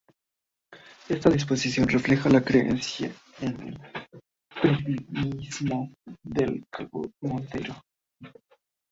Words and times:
Esta 1.09 1.29
disposición 1.29 1.87
refleja 1.87 2.27
la 2.27 2.41
creencia 2.43 3.11
en 3.39 3.61
el 3.61 3.79
primitivismo 4.59 5.93
de 6.23 6.63
Carvalho 6.71 7.11
Monteiro. 7.21 7.75